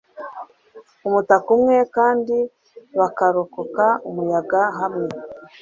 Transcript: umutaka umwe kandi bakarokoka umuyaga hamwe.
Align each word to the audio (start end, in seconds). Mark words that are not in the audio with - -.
umutaka 1.07 1.47
umwe 1.57 1.77
kandi 1.95 2.37
bakarokoka 2.99 3.85
umuyaga 4.09 4.61
hamwe. 4.79 5.09